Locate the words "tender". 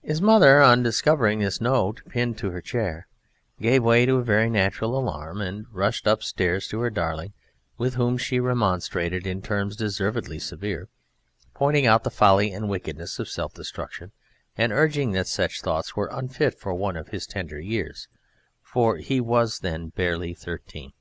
17.26-17.60